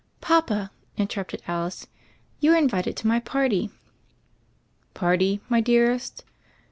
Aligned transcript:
"Papa," 0.19 0.71
interrupted 0.97 1.43
Alice, 1.47 1.85
"you 2.39 2.53
are 2.53 2.57
invited 2.57 2.97
to 2.97 3.07
my 3.07 3.19
party." 3.19 3.69
"Party, 4.95 5.41
my 5.47 5.61
dearest?" 5.61 6.25